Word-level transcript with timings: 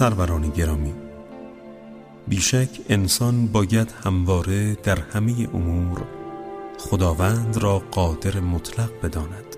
سروران 0.00 0.48
گرامی. 0.48 0.94
بیشک 2.28 2.68
انسان 2.88 3.46
باید 3.46 3.94
همواره 4.04 4.74
در 4.74 4.98
همه 4.98 5.48
امور 5.54 6.02
خداوند 6.78 7.56
را 7.56 7.78
قادر 7.78 8.40
مطلق 8.40 8.90
بداند 9.02 9.56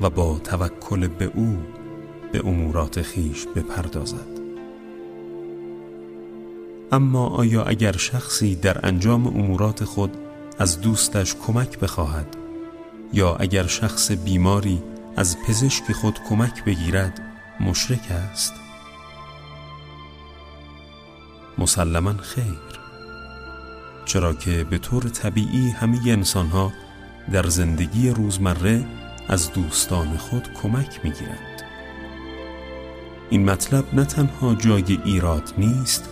و 0.00 0.10
با 0.10 0.38
توکل 0.38 1.08
به 1.08 1.30
او 1.34 1.58
به 2.32 2.46
امورات 2.46 3.02
خیش 3.02 3.46
بپردازد. 3.46 4.40
اما 6.92 7.26
آیا 7.26 7.62
اگر 7.62 7.96
شخصی 7.96 8.54
در 8.54 8.86
انجام 8.86 9.26
امورات 9.26 9.84
خود 9.84 10.16
از 10.58 10.80
دوستش 10.80 11.34
کمک 11.34 11.78
بخواهد 11.78 12.36
یا 13.12 13.36
اگر 13.36 13.66
شخص 13.66 14.12
بیماری 14.12 14.82
از 15.16 15.36
پزشک 15.46 15.92
خود 15.92 16.18
کمک 16.28 16.64
بگیرد 16.64 17.20
مشرک 17.60 18.10
است؟ 18.10 18.61
مسلما 21.58 22.12
خیر. 22.12 22.72
چرا 24.04 24.34
که 24.34 24.64
به 24.64 24.78
طور 24.78 25.02
طبیعی 25.02 25.70
همه 25.70 25.98
انسانها 26.06 26.72
در 27.32 27.46
زندگی 27.46 28.10
روزمره 28.10 28.84
از 29.28 29.52
دوستان 29.52 30.16
خود 30.16 30.48
کمک 30.62 31.00
می‌گیرند. 31.04 31.62
این 33.30 33.50
مطلب 33.50 33.94
نه 33.94 34.04
تنها 34.04 34.54
جای 34.54 34.98
ایراد 35.04 35.54
نیست 35.58 36.08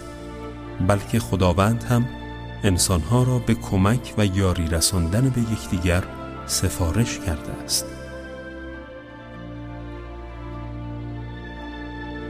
بلکه 0.89 1.19
خداوند 1.19 1.83
هم 1.83 2.09
انسانها 2.63 3.23
را 3.23 3.39
به 3.39 3.55
کمک 3.55 4.15
و 4.19 4.27
یاری 4.27 4.69
رساندن 4.69 5.29
به 5.29 5.41
یکدیگر 5.41 6.05
سفارش 6.47 7.19
کرده 7.19 7.53
است. 7.65 8.00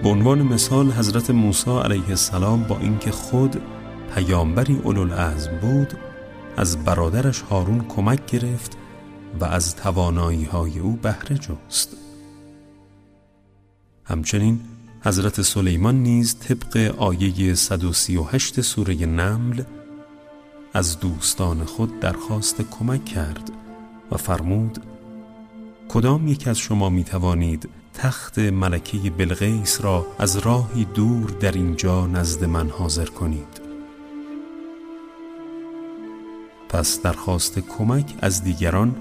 به 0.03 0.09
عنوان 0.09 0.43
مثال 0.43 0.93
حضرت 0.93 1.31
موسی 1.31 1.71
علیه 1.71 2.09
السلام 2.09 2.63
با 2.63 2.79
اینکه 2.79 3.11
خود 3.11 3.63
پیامبری 4.15 4.81
اولوالعزم 4.85 5.59
بود 5.61 5.95
از 6.57 6.85
برادرش 6.85 7.41
هارون 7.41 7.85
کمک 7.89 8.27
گرفت 8.27 8.77
و 9.41 9.45
از 9.45 9.77
توانایی 9.77 10.45
های 10.45 10.79
او 10.79 10.99
بهره 11.03 11.39
جست. 11.39 11.97
همچنین 14.05 14.61
حضرت 15.05 15.43
سلیمان 15.43 16.03
نیز 16.03 16.39
طبق 16.39 16.95
آیه 16.99 17.55
138 17.55 18.61
سوره 18.61 19.07
نمل 19.07 19.63
از 20.75 21.01
دوستان 21.01 21.65
خود 21.65 22.01
درخواست 22.01 22.63
کمک 22.71 23.05
کرد 23.05 23.51
و 24.11 24.17
فرمود 24.17 24.79
کدام 25.89 26.29
یک 26.29 26.49
از 26.49 26.59
شما 26.59 26.89
می 26.89 27.05
توانید 27.05 27.69
تخت 28.03 28.39
ملکه 28.39 29.11
بلغیس 29.11 29.81
را 29.81 30.07
از 30.19 30.37
راهی 30.37 30.85
دور 30.85 31.31
در 31.31 31.53
اینجا 31.53 32.07
نزد 32.07 32.45
من 32.45 32.71
حاضر 32.71 33.05
کنید. 33.05 33.61
پس 36.69 37.03
درخواست 37.03 37.59
کمک 37.59 38.15
از 38.21 38.45
دیگران 38.45 38.97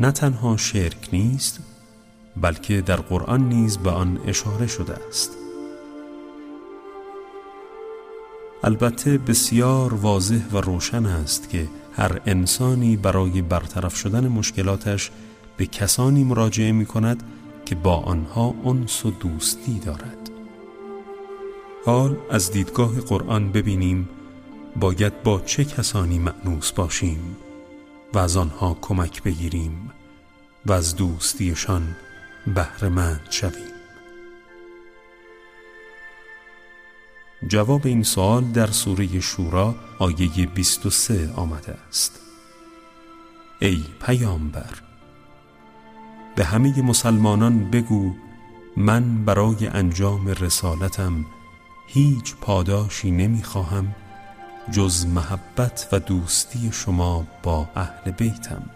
نه 0.00 0.12
تنها 0.12 0.56
شرک 0.56 1.08
نیست 1.12 1.60
بلکه 2.36 2.80
در 2.80 2.96
قرآن 2.96 3.48
نیز 3.48 3.78
به 3.78 3.90
آن 3.90 4.20
اشاره 4.26 4.66
شده 4.66 4.94
است. 5.08 5.30
البته 8.64 9.18
بسیار 9.18 9.94
واضح 9.94 10.48
و 10.52 10.60
روشن 10.60 11.06
است 11.06 11.50
که 11.50 11.68
هر 11.96 12.20
انسانی 12.26 12.96
برای 12.96 13.42
برطرف 13.42 13.96
شدن 13.96 14.28
مشکلاتش 14.28 15.10
به 15.56 15.66
کسانی 15.66 16.24
مراجعه 16.24 16.72
می 16.72 16.86
کند 16.86 17.22
که 17.66 17.74
با 17.74 17.96
آنها 17.96 18.54
انس 18.64 19.06
و 19.06 19.10
دوستی 19.10 19.78
دارد. 19.78 20.30
حال 21.86 22.16
از 22.30 22.50
دیدگاه 22.50 23.00
قرآن 23.00 23.52
ببینیم 23.52 24.08
باید 24.76 25.22
با 25.22 25.40
چه 25.40 25.64
کسانی 25.64 26.18
معنوس 26.18 26.72
باشیم 26.72 27.36
و 28.14 28.18
از 28.18 28.36
آنها 28.36 28.78
کمک 28.80 29.22
بگیریم 29.22 29.90
و 30.66 30.72
از 30.72 30.96
دوستیشان 30.96 31.96
بهرهمند 32.54 33.26
شویم. 33.30 33.72
جواب 37.48 37.86
این 37.86 38.02
سوال 38.02 38.44
در 38.44 38.66
سوره 38.66 39.20
شورا 39.20 39.74
آیه 39.98 40.46
23 40.46 41.32
آمده 41.36 41.74
است. 41.88 42.20
ای 43.60 43.84
پیامبر! 44.06 44.91
به 46.36 46.44
همه 46.44 46.82
مسلمانان 46.82 47.70
بگو 47.70 48.12
من 48.76 49.24
برای 49.24 49.66
انجام 49.66 50.28
رسالتم 50.28 51.24
هیچ 51.88 52.34
پاداشی 52.40 53.10
نمی‌خواهم 53.10 53.94
جز 54.70 55.06
محبت 55.06 55.88
و 55.92 55.98
دوستی 55.98 56.70
شما 56.72 57.26
با 57.42 57.68
اهل 57.74 58.10
بیتم. 58.10 58.70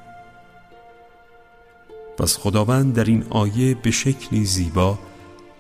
پس 2.19 2.39
خداوند 2.39 2.95
در 2.95 3.05
این 3.05 3.25
آیه 3.31 3.75
به 3.75 3.91
شکلی 3.91 4.45
زیبا 4.45 4.99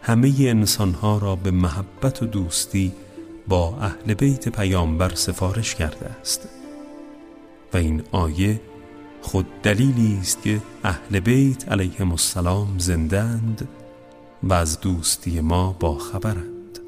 همه 0.02 0.34
انسانها 0.38 1.18
را 1.18 1.36
به 1.36 1.50
محبت 1.50 2.22
و 2.22 2.26
دوستی 2.26 2.92
با 3.48 3.78
اهل 3.80 4.14
بیت 4.14 4.48
پیامبر 4.48 5.14
سفارش 5.14 5.74
کرده 5.74 6.06
است. 6.20 6.48
و 7.72 7.76
این 7.76 8.02
آیه 8.12 8.60
خود 9.22 9.46
دلیلی 9.62 10.18
است 10.20 10.42
که 10.42 10.60
اهل 10.84 11.20
بیت 11.20 11.68
علیهم 11.68 12.10
السلام 12.10 12.78
زندند 12.78 13.68
و 14.42 14.52
از 14.52 14.80
دوستی 14.80 15.40
ما 15.40 15.76
با 15.80 15.98
خبرند. 15.98 16.78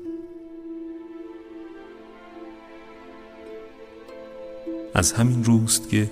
از 4.95 5.13
همین 5.13 5.45
روست 5.45 5.89
که 5.89 6.11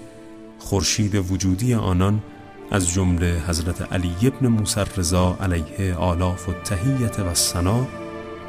خورشید 0.59 1.15
وجودی 1.15 1.75
آنان 1.75 2.22
از 2.71 2.91
جمله 2.91 3.43
حضرت 3.48 3.93
علی 3.93 4.15
ابن 4.22 4.47
موسی 4.47 4.81
رضا 4.97 5.37
علیه 5.41 5.94
آلاف 5.94 6.48
و 6.48 6.53
تهیت 6.53 7.19
و 7.19 7.34
سنا 7.34 7.87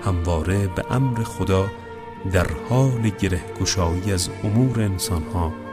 همواره 0.03 0.67
به 0.67 0.85
امر 0.89 1.23
خدا 1.23 1.67
در 2.31 2.47
حال 2.69 3.09
گره 3.09 3.41
گشایی 3.61 4.11
از 4.13 4.29
امور 4.43 4.81
انسانها 4.81 5.66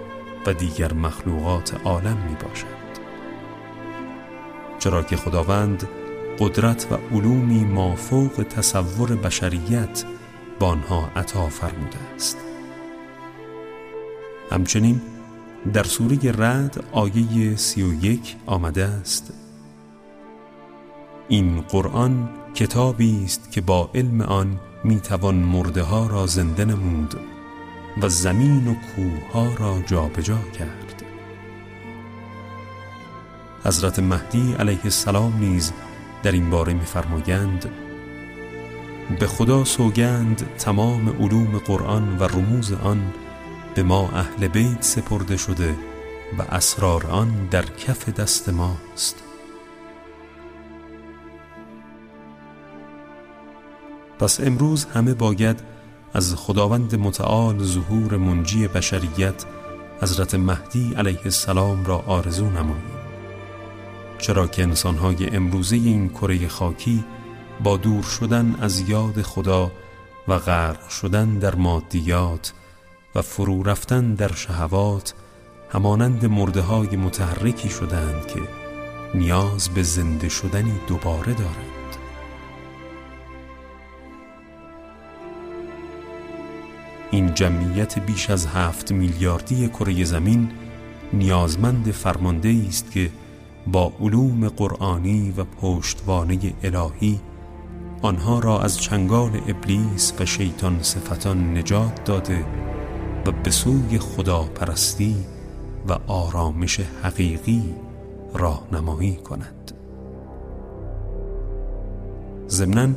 و 0.47 0.53
دیگر 0.53 0.93
مخلوقات 0.93 1.81
عالم 1.85 2.17
می 2.29 2.35
باشد. 2.35 2.85
چرا 4.79 5.03
که 5.03 5.17
خداوند 5.17 5.89
قدرت 6.39 6.87
و 6.91 7.17
علومی 7.17 7.65
مافوق 7.65 8.47
تصور 8.51 9.17
بشریت 9.17 10.05
با 10.61 10.67
آنها 10.67 11.11
عطا 11.17 11.49
فرموده 11.49 11.99
است. 12.15 12.39
همچنین 14.51 15.01
در 15.73 15.85
سوره 15.85 16.19
رد 16.39 16.85
آیه 16.93 17.57
سی 17.57 17.83
و 17.83 18.05
یک 18.05 18.37
آمده 18.47 18.85
است. 18.85 19.33
این 21.29 21.61
قرآن 21.61 22.29
کتابی 22.55 23.25
است 23.25 23.53
که 23.53 23.61
با 23.61 23.91
علم 23.95 24.21
آن 24.21 24.61
می‌توان 24.85 25.35
مرده 25.35 25.83
ها 25.83 26.07
را 26.07 26.27
زنده 26.27 26.65
نمود. 26.65 27.34
و 28.03 28.09
زمین 28.09 28.69
و 28.69 28.75
کوه 28.75 29.57
را 29.57 29.83
جابجا 29.87 30.39
کرد. 30.59 31.03
حضرت 33.65 33.99
مهدی 33.99 34.55
علیه 34.59 34.85
السلام 34.85 35.37
نیز 35.39 35.73
در 36.23 36.33
این 36.33 36.51
باره 36.51 36.73
میفرمایند 36.73 37.71
به 39.21 39.27
خدا 39.27 39.65
سوگند 39.65 40.57
تمام 40.59 41.09
علوم 41.09 41.59
قرآن 41.59 42.19
و 42.19 42.25
رموز 42.25 42.73
آن 42.73 43.13
به 43.75 43.83
ما 43.83 44.09
اهل 44.09 44.49
بیت 44.49 44.83
سپرده 44.83 45.37
شده 45.37 45.75
و 46.39 46.43
اسرار 46.43 47.07
آن 47.07 47.49
در 47.51 47.63
کف 47.63 48.09
دست 48.09 48.49
ماست. 48.49 49.23
پس 54.19 54.41
امروز 54.41 54.85
همه 54.85 55.15
باید 55.15 55.74
از 56.15 56.35
خداوند 56.35 56.95
متعال 56.95 57.63
ظهور 57.63 58.17
منجی 58.17 58.69
بشریت 58.69 59.45
حضرت 60.03 60.35
مهدی 60.35 60.95
علیه 60.95 61.21
السلام 61.25 61.87
را 61.87 61.99
آرزو 62.07 62.51
نماییم. 62.51 63.05
چرا 64.19 64.47
که 64.47 64.63
انسانهای 64.63 65.37
امروزه 65.37 65.77
این 65.77 66.09
کره 66.09 66.49
خاکی 66.49 67.05
با 67.65 67.77
دور 67.77 68.03
شدن 68.03 68.57
از 68.61 68.89
یاد 68.89 69.23
خدا 69.23 69.73
و 70.29 70.39
غرق 70.39 70.89
شدن 70.89 71.39
در 71.39 71.55
مادیات 71.55 72.53
و 73.15 73.23
فرو 73.23 73.63
رفتن 73.63 74.15
در 74.15 74.33
شهوات 74.33 75.15
همانند 75.73 76.27
مرده 76.27 76.61
های 76.61 76.97
متحرکی 76.97 77.69
شدند 77.69 78.27
که 78.27 78.41
نیاز 79.15 79.69
به 79.69 79.83
زنده 79.83 80.29
شدنی 80.29 80.75
دوباره 80.89 81.33
دارند. 81.33 81.74
این 87.15 87.35
جمعیت 87.35 87.99
بیش 87.99 88.31
از 88.31 88.47
هفت 88.47 88.93
میلیاردی 88.93 89.69
کره 89.69 90.05
زمین 90.05 90.49
نیازمند 91.13 91.91
فرمانده 91.91 92.65
است 92.69 92.91
که 92.91 93.11
با 93.67 93.93
علوم 94.01 94.49
قرآنی 94.49 95.35
و 95.37 95.45
پشتوانه 95.45 96.39
الهی 96.63 97.21
آنها 98.03 98.39
را 98.39 98.63
از 98.63 98.79
چنگال 98.79 99.31
ابلیس 99.49 100.13
و 100.21 100.27
شیطان 100.27 100.83
صفتان 100.83 101.59
نجات 101.59 102.05
داده 102.05 102.45
و 103.27 103.33
به 103.33 103.51
سوی 103.51 103.99
خدا 103.99 104.43
پرستی 104.43 105.17
و 105.89 105.99
آرامش 106.07 106.81
حقیقی 106.81 107.75
راهنمایی 108.35 109.17
کند. 109.17 109.73
ضمناً 112.49 112.89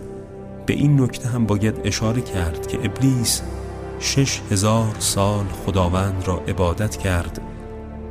به 0.65 0.73
این 0.73 1.01
نکته 1.01 1.29
هم 1.29 1.45
باید 1.45 1.81
اشاره 1.83 2.21
کرد 2.21 2.67
که 2.67 2.77
ابلیس 2.85 3.41
شش 3.99 4.41
هزار 4.51 4.95
سال 4.99 5.45
خداوند 5.65 6.23
را 6.27 6.37
عبادت 6.47 6.97
کرد 6.97 7.41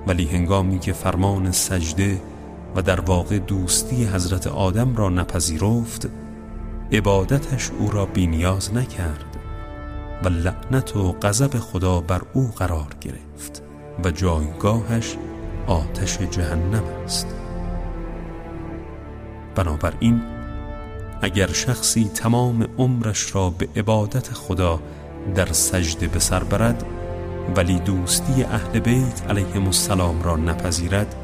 ولی 0.06 0.24
هنگامی 0.24 0.78
که 0.78 0.92
فرمان 0.92 1.52
سجده 1.52 2.20
و 2.76 2.82
در 2.82 3.00
واقع 3.00 3.38
دوستی 3.38 4.04
حضرت 4.04 4.46
آدم 4.46 4.96
را 4.96 5.08
نپذیرفت 5.08 6.08
عبادتش 6.92 7.70
او 7.78 7.90
را 7.90 8.06
بینیاز 8.06 8.74
نکرد 8.74 9.36
و 10.24 10.28
لعنت 10.28 10.96
و 10.96 11.12
غضب 11.12 11.58
خدا 11.58 12.00
بر 12.00 12.22
او 12.32 12.50
قرار 12.56 12.88
گرفت 13.00 13.62
و 14.04 14.10
جایگاهش 14.10 15.16
آتش 15.66 16.18
جهنم 16.18 16.82
است. 17.04 17.26
بنابراین 19.54 20.22
اگر 21.22 21.52
شخصی 21.52 22.10
تمام 22.14 22.68
عمرش 22.78 23.34
را 23.34 23.50
به 23.50 23.68
عبادت 23.76 24.32
خدا 24.32 24.80
در 25.34 25.52
سجده 25.52 26.08
به 26.08 26.20
برد 26.50 26.84
ولی 27.56 27.78
دوستی 27.78 28.44
اهل 28.44 28.78
بیت 28.78 29.22
علیهم 29.28 29.66
السلام 29.66 30.22
را 30.22 30.36
نپذیرد 30.36 31.14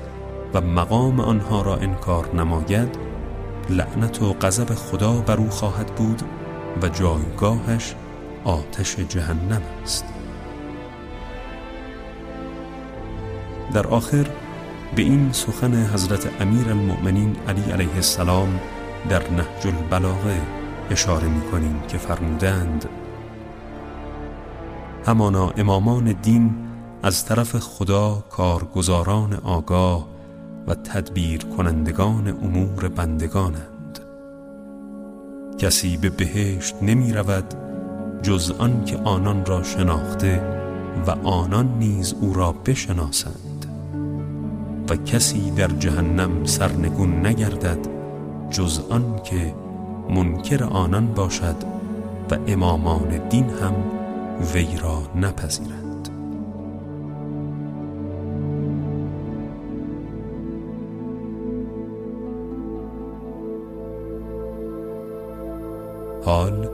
و 0.55 0.61
مقام 0.61 1.21
آنها 1.21 1.63
را 1.63 1.77
انکار 1.77 2.35
نماید 2.35 2.99
لعنت 3.71 4.23
و 4.23 4.33
غضب 4.33 4.75
خدا 4.75 5.13
بر 5.13 5.37
او 5.37 5.51
خواهد 5.51 5.87
بود 5.87 6.23
و 6.83 6.89
جایگاهش 6.89 7.95
آتش 8.45 8.97
جهنم 8.97 9.63
است. 9.83 10.05
در 13.75 13.87
آخر 13.87 14.27
به 14.97 15.03
این 15.03 15.33
سخن 15.33 15.75
حضرت 15.75 16.43
امیر 16.43 16.69
المؤمنین 16.69 17.37
علی 17.49 17.73
علیه 17.73 17.95
السلام 17.95 18.61
در 19.09 19.31
نهج 19.31 19.67
البلاغه 19.67 20.41
اشاره 20.91 21.29
می 21.29 21.41
کنیم 21.41 21.83
که 21.89 21.99
فرمودند 21.99 22.89
همانا 25.07 25.51
امامان 25.57 26.13
دین 26.23 26.55
از 27.03 27.25
طرف 27.25 27.57
خدا 27.57 28.25
کارگزاران 28.31 29.35
آگاه 29.35 30.09
و 30.67 30.75
تدبیر 30.75 31.45
کنندگان 31.45 32.29
امور 32.29 32.89
بندگانند. 32.89 33.99
کسی 35.59 35.97
به 35.97 36.11
بهشت 36.11 36.75
نمی 36.83 37.13
رود 37.13 37.55
جز 38.23 38.51
آن 38.51 38.85
که 38.85 38.97
آنان 38.97 39.45
را 39.45 39.63
شناخته 39.63 40.43
و 41.07 41.11
آنان 41.11 41.79
نیز 41.79 42.15
او 42.21 42.35
را 42.35 42.53
بشناسند. 42.53 43.67
و 44.89 44.97
کسی 44.97 45.51
در 45.51 45.69
جهنم 45.69 46.45
سرنگون 46.45 47.27
نگردد 47.27 47.79
جز 48.51 48.81
آن 48.91 49.21
که 49.25 49.55
منکر 50.11 50.65
آنان 50.65 51.07
باشد 51.07 51.57
و 52.31 52.37
امامان 52.47 53.29
دین 53.29 53.51
هم 53.51 53.75
وی 54.43 54.79
را 54.83 55.03
نپذیرند. 55.17 56.09
حال 66.25 66.69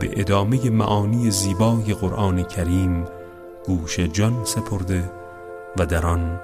به 0.00 0.10
ادامه 0.20 0.70
معانی 0.70 1.30
زیبای 1.30 1.94
قرآن 1.94 2.42
کریم 2.42 3.04
گوش 3.66 4.00
جان 4.00 4.44
سپرده 4.44 5.10
و 5.78 5.86
در 5.86 6.06
آن 6.06 6.40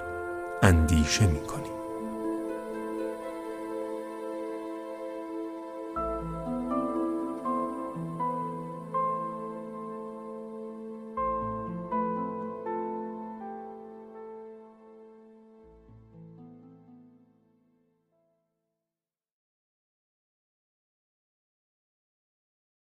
اندیشه 0.61 1.27
می 1.27 1.39
کنیم 1.39 1.70